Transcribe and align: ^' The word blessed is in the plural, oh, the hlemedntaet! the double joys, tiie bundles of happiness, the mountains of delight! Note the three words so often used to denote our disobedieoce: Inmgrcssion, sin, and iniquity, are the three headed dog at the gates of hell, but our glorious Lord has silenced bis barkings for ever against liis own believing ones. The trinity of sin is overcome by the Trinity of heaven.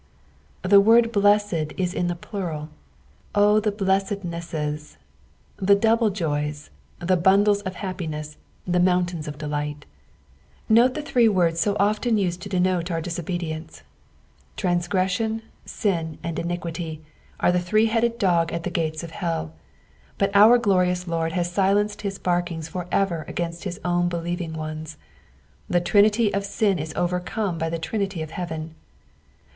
^' 0.63 0.67
The 0.67 0.81
word 0.81 1.11
blessed 1.11 1.73
is 1.77 1.93
in 1.93 2.07
the 2.07 2.15
plural, 2.15 2.69
oh, 3.35 3.59
the 3.59 3.71
hlemedntaet! 3.71 4.97
the 5.57 5.75
double 5.75 6.09
joys, 6.09 6.71
tiie 6.99 7.21
bundles 7.21 7.61
of 7.61 7.75
happiness, 7.75 8.37
the 8.65 8.79
mountains 8.79 9.27
of 9.27 9.37
delight! 9.37 9.85
Note 10.67 10.95
the 10.95 11.03
three 11.03 11.29
words 11.29 11.59
so 11.59 11.77
often 11.79 12.17
used 12.17 12.41
to 12.41 12.49
denote 12.49 12.89
our 12.89 12.99
disobedieoce: 12.99 13.83
Inmgrcssion, 14.57 15.41
sin, 15.65 16.17
and 16.23 16.39
iniquity, 16.39 17.03
are 17.39 17.51
the 17.51 17.59
three 17.61 17.85
headed 17.85 18.17
dog 18.17 18.51
at 18.51 18.63
the 18.63 18.71
gates 18.71 19.03
of 19.03 19.11
hell, 19.11 19.53
but 20.17 20.35
our 20.35 20.57
glorious 20.57 21.07
Lord 21.07 21.33
has 21.33 21.51
silenced 21.53 22.01
bis 22.01 22.17
barkings 22.17 22.67
for 22.67 22.87
ever 22.91 23.23
against 23.27 23.65
liis 23.65 23.77
own 23.85 24.09
believing 24.09 24.53
ones. 24.53 24.97
The 25.69 25.79
trinity 25.79 26.33
of 26.33 26.43
sin 26.43 26.79
is 26.79 26.91
overcome 26.95 27.59
by 27.59 27.69
the 27.69 27.77
Trinity 27.77 28.23
of 28.23 28.31
heaven. 28.31 28.73